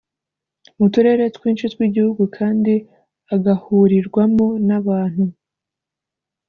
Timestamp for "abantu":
4.79-5.23